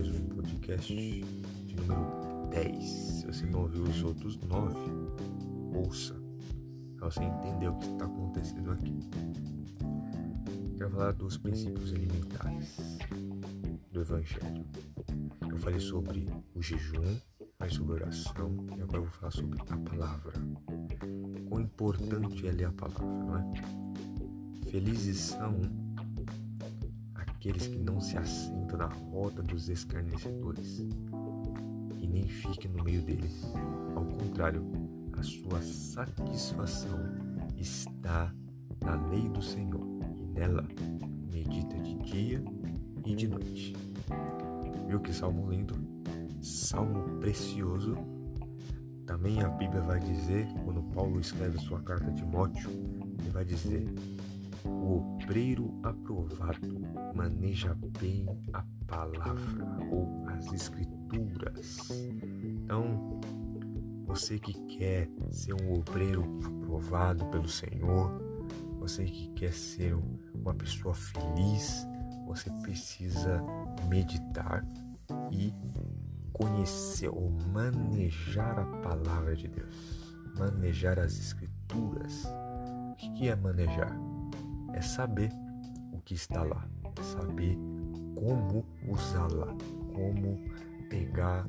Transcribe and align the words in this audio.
mais 0.00 0.14
um 0.14 0.28
podcast 0.28 0.94
de 0.94 1.76
número 1.76 2.48
10. 2.48 2.84
Se 2.84 3.26
você 3.26 3.44
não 3.44 3.60
ouviu 3.60 3.82
os 3.82 4.02
outros 4.02 4.38
9, 4.38 4.74
ouça 5.74 6.16
para 6.96 7.10
você 7.10 7.22
entender 7.22 7.68
o 7.68 7.76
que 7.76 7.86
está 7.86 8.06
acontecendo 8.06 8.70
aqui. 8.70 8.98
Quero 10.78 10.90
falar 10.90 11.12
dos 11.12 11.36
princípios 11.36 11.92
alimentares 11.92 12.78
do 13.92 14.00
Evangelho. 14.00 14.64
Eu 15.50 15.58
falei 15.58 15.80
sobre 15.80 16.26
o 16.54 16.62
jejum, 16.62 17.18
falei 17.58 17.74
sobre 17.74 17.92
oração 17.92 18.56
e 18.78 18.80
agora 18.80 18.98
eu 18.98 19.02
vou 19.02 19.12
falar 19.12 19.32
sobre 19.32 19.60
a 19.60 19.76
palavra. 19.76 20.32
Quão 21.46 21.60
importante 21.60 22.48
é 22.48 22.52
ler 22.52 22.68
a 22.68 22.72
palavra, 22.72 23.04
não 23.04 23.36
é? 23.36 24.70
Felizes 24.70 25.18
são 25.18 25.60
aqueles 27.40 27.68
que 27.68 27.78
não 27.78 27.98
se 27.98 28.18
assentam 28.18 28.76
na 28.76 28.86
roda 28.86 29.42
dos 29.42 29.70
escarnecedores 29.70 30.80
e 31.98 32.06
nem 32.06 32.28
fiquem 32.28 32.70
no 32.70 32.84
meio 32.84 33.00
deles. 33.00 33.50
Ao 33.96 34.04
contrário, 34.04 34.62
a 35.14 35.22
sua 35.22 35.62
satisfação 35.62 36.98
está 37.56 38.30
na 38.84 39.08
lei 39.08 39.26
do 39.30 39.40
Senhor 39.40 39.80
e 40.18 40.22
nela 40.26 40.68
medita 41.32 41.78
de 41.78 41.94
dia 42.00 42.44
e 43.06 43.14
de 43.14 43.26
noite. 43.26 43.74
Viu 44.86 45.00
que 45.00 45.10
salmo 45.10 45.50
lindo? 45.50 45.74
Salmo 46.42 47.20
precioso. 47.20 47.96
Também 49.06 49.40
a 49.40 49.48
Bíblia 49.48 49.80
vai 49.80 49.98
dizer, 49.98 50.46
quando 50.62 50.82
Paulo 50.92 51.18
escreve 51.18 51.56
sua 51.58 51.80
carta 51.80 52.10
a 52.10 52.14
Timóteo, 52.14 52.70
ele 53.18 53.30
vai 53.30 53.46
dizer: 53.46 53.86
o 54.64 54.98
obreiro 54.98 55.72
aprovado 55.82 56.80
maneja 57.14 57.76
bem 58.00 58.26
a 58.52 58.64
palavra 58.86 59.66
ou 59.90 60.24
as 60.28 60.52
escrituras. 60.52 61.88
Então, 62.42 63.20
você 64.06 64.38
que 64.38 64.54
quer 64.76 65.08
ser 65.30 65.54
um 65.54 65.72
obreiro 65.72 66.24
aprovado 66.44 67.24
pelo 67.26 67.48
Senhor, 67.48 68.10
você 68.78 69.04
que 69.04 69.28
quer 69.34 69.52
ser 69.52 69.96
uma 70.34 70.54
pessoa 70.54 70.94
feliz, 70.94 71.86
você 72.26 72.50
precisa 72.62 73.42
meditar 73.88 74.64
e 75.30 75.52
conhecer 76.32 77.08
ou 77.08 77.30
manejar 77.52 78.58
a 78.58 78.64
palavra 78.78 79.36
de 79.36 79.48
Deus, 79.48 80.16
manejar 80.38 80.98
as 80.98 81.18
escrituras. 81.18 82.24
O 82.24 82.96
que 82.96 83.28
é 83.28 83.36
manejar? 83.36 84.09
É 84.74 84.80
saber 84.80 85.30
o 85.92 86.00
que 86.00 86.14
está 86.14 86.42
lá, 86.42 86.66
é 86.98 87.02
saber 87.02 87.56
como 88.14 88.64
usá-la, 88.88 89.54
como 89.94 90.38
pegar 90.88 91.46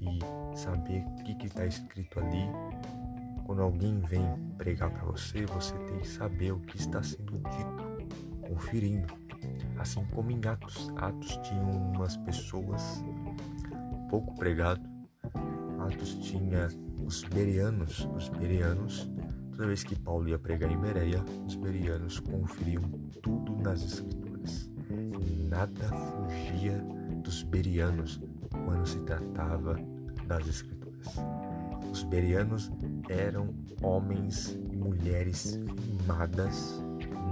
e 0.00 0.56
saber 0.56 1.04
o 1.04 1.24
que 1.24 1.46
está 1.46 1.66
escrito 1.66 2.20
ali. 2.20 2.48
Quando 3.44 3.62
alguém 3.62 4.00
vem 4.00 4.26
pregar 4.58 4.90
para 4.90 5.04
você, 5.04 5.46
você 5.46 5.74
tem 5.78 5.98
que 5.98 6.08
saber 6.08 6.52
o 6.52 6.60
que 6.60 6.76
está 6.76 7.02
sendo 7.02 7.32
dito, 7.32 8.48
conferindo. 8.48 9.14
Assim 9.78 10.04
como 10.06 10.30
em 10.30 10.40
Atos, 10.46 10.90
Atos 10.96 11.38
tinha 11.42 11.62
umas 11.62 12.16
pessoas 12.16 13.04
pouco 14.08 14.34
pregado. 14.34 14.80
Atos 15.78 16.14
tinha 16.16 16.68
os 17.04 17.22
bereanos, 17.24 18.08
os 18.16 18.28
bereanos 18.28 19.08
Toda 19.56 19.68
vez 19.68 19.82
que 19.82 19.98
Paulo 19.98 20.28
ia 20.28 20.38
pregar 20.38 20.70
em 20.70 20.78
Bereia, 20.78 21.24
os 21.46 21.54
berianos 21.54 22.20
conferiam 22.20 22.82
tudo 23.22 23.56
nas 23.56 23.82
escrituras. 23.82 24.70
Nada 25.48 25.88
fugia 25.88 26.78
dos 27.24 27.42
berianos 27.42 28.20
quando 28.50 28.86
se 28.86 28.98
tratava 29.00 29.80
das 30.26 30.46
escrituras. 30.46 31.06
Os 31.90 32.02
berianos 32.02 32.70
eram 33.08 33.54
homens 33.80 34.58
e 34.70 34.76
mulheres 34.76 35.58
firmadas 35.74 36.84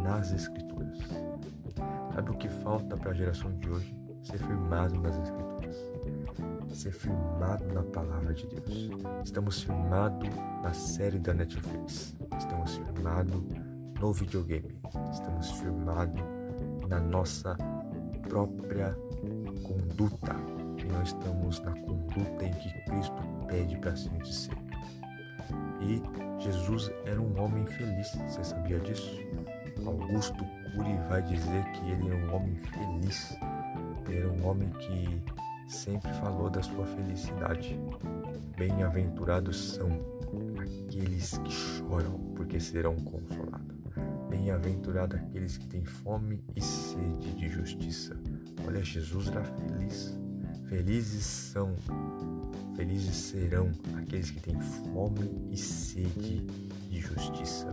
nas 0.03 0.33
escrituras. 0.33 0.97
Sabe 2.15 2.31
o 2.31 2.39
que 2.39 2.49
falta 2.49 2.97
para 2.97 3.11
a 3.11 3.15
geração 3.15 3.55
de 3.59 3.69
hoje? 3.69 4.04
Ser 4.25 4.39
firmado 4.39 5.01
nas 5.01 5.17
escrituras 5.17 5.55
ser 6.75 6.93
firmado 6.93 7.65
na 7.73 7.83
palavra 7.83 8.35
de 8.35 8.47
Deus. 8.47 9.01
Estamos 9.25 9.63
firmados 9.63 10.29
na 10.63 10.73
série 10.73 11.19
da 11.19 11.33
Netflix. 11.33 12.17
Estamos 12.37 12.77
firmados 12.77 13.43
no 14.01 14.13
videogame. 14.13 14.77
Estamos 15.13 15.51
firmados 15.53 16.21
na 16.89 17.01
nossa 17.01 17.57
própria 18.29 18.97
conduta. 19.63 20.35
E 20.79 20.85
nós 20.85 21.09
estamos 21.09 21.61
na 21.61 21.73
conduta 21.73 22.45
em 22.45 22.53
que 22.53 22.85
Cristo 22.85 23.23
pede 23.47 23.79
para 23.79 23.95
gente 23.95 24.35
ser. 24.35 24.57
E 25.81 26.03
Jesus 26.43 26.91
era 27.07 27.21
um 27.21 27.41
homem 27.41 27.65
feliz. 27.67 28.11
Você 28.27 28.45
sabia 28.45 28.81
disso? 28.81 29.21
Augusto 29.87 30.45
Cury 30.75 30.99
vai 31.09 31.23
dizer 31.23 31.65
que 31.73 31.91
ele 31.91 32.09
era 32.09 32.17
um 32.17 32.35
homem 32.35 32.57
feliz. 32.57 33.37
Era 34.09 34.29
um 34.29 34.47
homem 34.47 34.71
que 34.71 35.23
sempre 35.69 36.13
falou 36.15 36.51
da 36.51 36.63
sua 36.63 36.87
felicidade. 36.87 37.79
Bem-aventurados 38.57 39.75
são 39.75 39.89
aqueles 40.59 41.39
que 41.39 41.51
choram, 41.51 42.19
porque 42.35 42.61
serão 42.61 42.95
consolados. 42.97 43.77
Bem-aventurados 44.29 45.19
aqueles 45.19 45.57
que 45.57 45.67
têm 45.67 45.85
fome 45.85 46.43
e 46.55 46.61
sede 46.61 47.33
de 47.33 47.49
justiça. 47.49 48.17
Olha, 48.67 48.83
Jesus 48.83 49.29
era 49.29 49.45
feliz. 49.45 50.19
Felizes 50.69 51.25
são, 51.25 51.75
felizes 52.75 53.15
serão 53.15 53.71
aqueles 53.97 54.31
que 54.31 54.41
têm 54.41 54.61
fome 54.61 55.31
e 55.51 55.57
sede 55.57 56.47
de 56.89 57.01
justiça. 57.01 57.67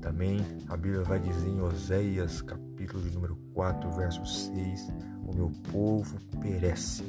Também 0.00 0.40
a 0.68 0.76
Bíblia 0.76 1.02
vai 1.02 1.18
dizer 1.18 1.48
em 1.48 1.60
Oséias, 1.60 2.40
capítulo 2.40 3.04
número 3.12 3.36
4, 3.52 3.90
verso 3.92 4.24
6, 4.24 4.88
o 5.30 5.34
meu 5.34 5.52
povo 5.70 6.18
perece 6.40 7.04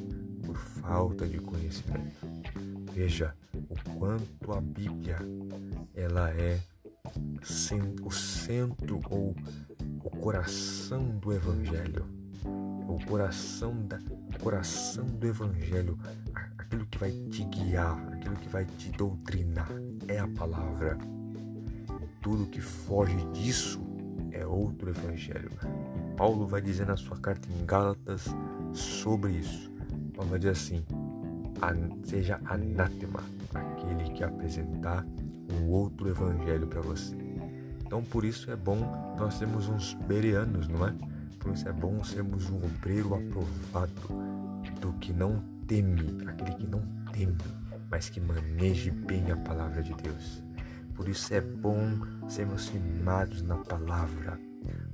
por 0.46 0.56
falta 0.56 1.26
de 1.26 1.38
conhecimento. 1.38 2.26
Veja 2.92 3.34
o 3.68 3.98
quanto 3.98 4.52
a 4.52 4.60
Bíblia 4.60 5.18
ela 5.94 6.30
é 6.30 6.60
o 8.02 8.10
centro 8.10 9.00
ou 9.10 9.34
o 10.04 10.10
coração 10.10 11.18
do 11.18 11.32
Evangelho, 11.32 12.06
o 12.44 13.04
coração 13.06 13.74
da 13.86 13.98
coração 14.40 15.04
do 15.04 15.26
Evangelho, 15.26 15.98
aquilo 16.56 16.86
que 16.86 16.98
vai 16.98 17.10
te 17.10 17.44
guiar, 17.44 17.98
aquilo 18.12 18.36
que 18.36 18.48
vai 18.48 18.64
te 18.64 18.90
doutrinar 18.90 19.70
é 20.06 20.18
a 20.18 20.28
palavra. 20.28 20.96
Tudo 22.20 22.46
que 22.46 22.60
foge 22.60 23.16
disso 23.32 23.80
é 24.32 24.46
outro 24.46 24.90
Evangelho. 24.90 25.50
Paulo 26.16 26.46
vai 26.46 26.60
dizer 26.60 26.86
na 26.86 26.96
sua 26.96 27.16
carta 27.18 27.48
em 27.50 27.64
Gálatas 27.64 28.26
sobre 28.72 29.32
isso. 29.32 29.70
Paulo 30.14 30.30
vai 30.30 30.38
dizer 30.38 30.52
assim: 30.52 30.84
seja 32.04 32.40
anátema 32.44 33.22
aquele 33.54 34.10
que 34.10 34.24
apresentar 34.24 35.06
um 35.52 35.68
outro 35.68 36.08
evangelho 36.08 36.66
para 36.66 36.80
você. 36.80 37.16
Então, 37.84 38.02
por 38.02 38.24
isso 38.24 38.50
é 38.50 38.56
bom 38.56 38.78
nós 39.18 39.34
sermos 39.34 39.68
uns 39.68 39.94
bereanos, 39.94 40.66
não 40.68 40.86
é? 40.86 40.94
Por 41.38 41.52
isso 41.52 41.68
é 41.68 41.72
bom 41.72 42.02
sermos 42.02 42.48
um 42.50 42.56
obreiro 42.56 43.14
aprovado 43.14 43.92
do 44.80 44.92
que 44.94 45.12
não 45.12 45.42
teme, 45.66 46.26
aquele 46.26 46.54
que 46.54 46.66
não 46.66 46.82
teme, 47.12 47.36
mas 47.90 48.08
que 48.08 48.20
maneje 48.20 48.90
bem 48.90 49.30
a 49.30 49.36
palavra 49.36 49.82
de 49.82 49.94
Deus. 49.94 50.42
Por 50.94 51.08
isso 51.08 51.32
é 51.34 51.40
bom 51.40 52.00
sermos 52.28 52.68
firmados 52.68 53.42
na 53.42 53.56
palavra 53.56 54.38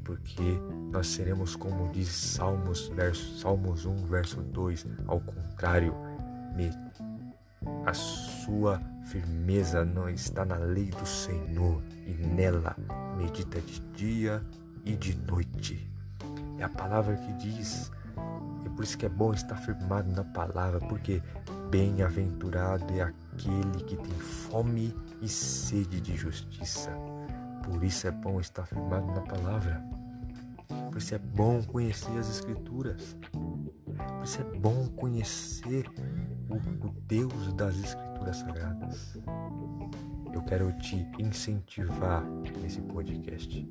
porque 0.09 0.59
nós 0.91 1.06
seremos 1.06 1.55
como 1.55 1.93
diz 1.93 2.09
Salmos, 2.09 2.89
verso, 2.89 3.39
Salmos 3.39 3.85
1, 3.85 4.06
verso 4.06 4.41
2, 4.41 4.87
ao 5.06 5.21
contrário, 5.21 5.95
me, 6.56 6.71
a 7.85 7.93
sua 7.93 8.81
firmeza 9.05 9.85
não 9.85 10.09
está 10.09 10.47
na 10.47 10.56
lei 10.56 10.87
do 10.87 11.05
Senhor 11.05 11.83
e 12.06 12.12
nela 12.27 12.75
medita 13.19 13.61
de 13.61 13.81
dia 13.94 14.43
e 14.83 14.97
de 14.97 15.15
noite. 15.15 15.93
É 16.56 16.65
a 16.65 16.71
palavra 16.71 17.15
que 17.15 17.33
diz, 17.35 17.93
e 18.65 18.69
por 18.71 18.85
isso 18.85 18.97
que 18.97 19.05
é 19.05 19.11
bom 19.11 19.35
estar 19.35 19.56
firmado 19.56 20.11
na 20.11 20.25
palavra, 20.25 20.81
porque 20.81 21.23
bem-aventurado 21.71 22.87
é 22.94 23.03
aquele 23.03 23.28
que 23.87 23.96
tem 23.96 24.19
fome 24.19 24.94
e 25.23 25.29
sede 25.29 26.00
de 26.00 26.17
justiça. 26.17 26.90
Por 27.64 27.85
isso 27.85 28.06
é 28.06 28.11
bom 28.11 28.40
estar 28.40 28.67
firmado 28.67 29.06
na 29.06 29.20
palavra. 29.20 29.82
Por 30.90 30.99
isso 30.99 31.14
é 31.14 31.19
bom 31.19 31.62
conhecer 31.62 32.11
as 32.19 32.29
Escrituras. 32.29 33.17
Por 33.32 34.25
isso 34.25 34.40
é 34.40 34.58
bom 34.58 34.88
conhecer 34.88 35.88
o, 36.49 36.87
o 36.87 36.90
Deus 37.06 37.52
das 37.55 37.76
Escrituras 37.79 38.37
Sagradas. 38.38 39.19
Eu 40.32 40.43
quero 40.43 40.73
te 40.79 41.06
incentivar 41.19 42.25
nesse 42.61 42.81
podcast 42.81 43.69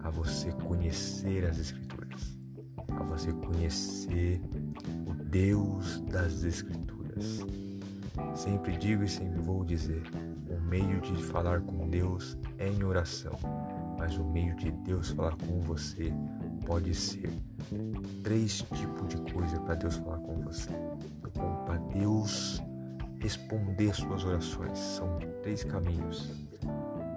a 0.00 0.10
você 0.10 0.52
conhecer 0.52 1.44
as 1.44 1.58
Escrituras, 1.58 2.38
a 2.92 3.02
você 3.02 3.32
conhecer 3.32 4.40
o 5.06 5.14
Deus 5.14 6.00
das 6.02 6.44
Escrituras. 6.44 7.40
Sempre 8.34 8.76
digo 8.76 9.04
e 9.04 9.08
sempre 9.08 9.40
vou 9.40 9.64
dizer: 9.64 10.02
o 10.48 10.60
meio 10.60 11.00
de 11.00 11.22
falar 11.22 11.60
com 11.60 11.88
Deus 11.88 12.38
é 12.58 12.68
em 12.68 12.82
oração, 12.84 13.32
mas 13.98 14.16
o 14.16 14.24
meio 14.24 14.54
de 14.56 14.70
Deus 14.70 15.10
falar 15.10 15.36
com 15.36 15.60
você 15.60 16.12
pode 16.66 16.94
ser 16.94 17.30
três 18.22 18.62
tipos 18.62 19.08
de 19.08 19.32
coisa 19.32 19.60
para 19.60 19.74
Deus 19.74 19.96
falar 19.96 20.18
com 20.18 20.40
você. 20.40 20.70
Para 21.66 21.76
Deus 21.92 22.62
responder 23.20 23.94
suas 23.94 24.24
orações. 24.24 24.78
São 24.78 25.18
três 25.42 25.62
caminhos. 25.64 26.30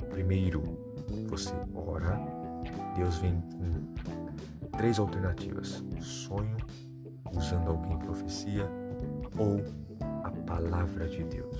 Primeiro, 0.09 0.77
você 1.27 1.53
ora, 1.73 2.19
Deus 2.95 3.17
vem 3.17 3.41
com 3.41 4.67
três 4.77 4.99
alternativas: 4.99 5.83
sonho, 6.01 6.57
usando 7.35 7.69
alguém 7.69 7.97
profecia 7.99 8.69
ou 9.37 9.63
a 10.23 10.31
palavra 10.31 11.07
de 11.07 11.23
Deus. 11.23 11.55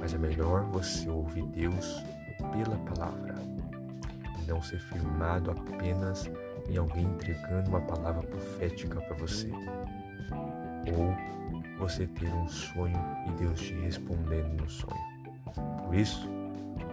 Mas 0.00 0.14
é 0.14 0.18
melhor 0.18 0.64
você 0.70 1.08
ouvir 1.08 1.44
Deus 1.46 2.02
pela 2.52 2.76
palavra 2.94 3.34
e 4.42 4.46
não 4.46 4.62
ser 4.62 4.78
firmado 4.78 5.50
apenas 5.50 6.30
em 6.68 6.76
alguém 6.76 7.04
entregando 7.04 7.70
uma 7.70 7.80
palavra 7.80 8.22
profética 8.26 9.00
para 9.00 9.16
você. 9.16 9.50
Ou 10.96 11.14
você 11.78 12.06
ter 12.06 12.32
um 12.32 12.48
sonho 12.48 12.98
e 13.26 13.30
Deus 13.32 13.60
te 13.60 13.74
respondendo 13.74 14.62
no 14.62 14.68
sonho. 14.68 15.14
Por 15.84 15.94
isso, 15.94 16.28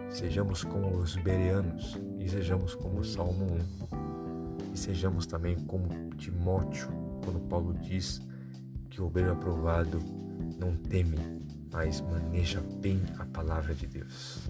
sejamos 0.09 0.63
como 0.63 0.97
os 0.97 1.15
bereanos 1.17 1.99
e 2.19 2.27
sejamos 2.27 2.75
como 2.75 2.99
o 2.99 3.03
Salmo 3.03 3.45
1. 3.89 4.73
E 4.73 4.77
sejamos 4.77 5.25
também 5.25 5.55
como 5.65 5.87
Timóteo, 6.17 6.89
quando 7.23 7.39
Paulo 7.47 7.73
diz 7.73 8.21
que 8.89 9.01
o 9.01 9.05
obreiro 9.05 9.33
aprovado 9.33 9.99
não 10.61 10.75
teme, 10.75 11.17
mas 11.73 12.01
maneja 12.01 12.61
bem 12.61 13.01
a 13.17 13.25
palavra 13.25 13.73
de 13.73 13.87
Deus. 13.87 14.47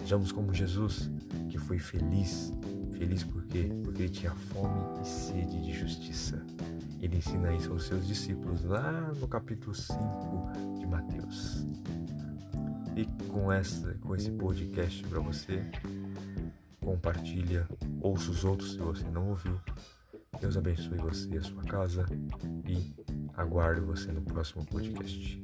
Sejamos 0.00 0.30
como 0.30 0.52
Jesus, 0.52 1.10
que 1.48 1.56
foi 1.56 1.78
feliz. 1.78 2.52
Feliz 2.92 3.24
por 3.24 3.42
quê? 3.44 3.70
Porque 3.82 4.02
ele 4.02 4.10
tinha 4.10 4.34
fome 4.34 5.00
e 5.02 5.06
sede 5.06 5.62
de 5.62 5.72
justiça. 5.72 6.44
Ele 7.00 7.16
ensina 7.16 7.54
isso 7.54 7.72
aos 7.72 7.84
seus 7.84 8.06
discípulos 8.06 8.62
lá 8.64 9.10
no 9.18 9.26
capítulo 9.26 9.74
5 9.74 9.98
de 10.78 10.86
Mateus. 10.86 11.66
E 12.94 13.06
com, 13.28 13.50
essa, 13.50 13.94
com 14.02 14.14
esse 14.14 14.30
podcast 14.32 15.02
para 15.04 15.20
você, 15.20 15.62
compartilha, 16.80 17.66
ouça 18.02 18.30
os 18.30 18.44
outros 18.44 18.72
se 18.72 18.78
você 18.78 19.08
não 19.08 19.30
ouviu. 19.30 19.58
Deus 20.40 20.56
abençoe 20.56 20.98
você 20.98 21.28
e 21.30 21.38
a 21.38 21.42
sua 21.42 21.62
casa 21.62 22.04
e 22.66 22.97
aguardo 23.38 23.86
você 23.86 24.10
no 24.10 24.20
próximo 24.20 24.66
podcast. 24.66 25.40